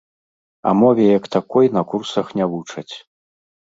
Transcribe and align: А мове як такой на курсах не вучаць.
А 0.69 0.73
мове 0.79 1.05
як 1.17 1.29
такой 1.37 1.71
на 1.79 1.87
курсах 1.95 2.35
не 2.43 2.53
вучаць. 2.53 2.91